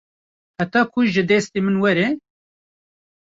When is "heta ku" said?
0.57-0.99